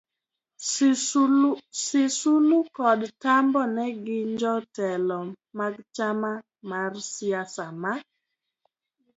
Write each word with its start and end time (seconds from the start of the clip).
SisulukodTambo 1.89 3.61
ne 3.75 3.85
ginjotelo 4.05 5.19
magchama 5.57 6.31
marsiasama 6.69 7.91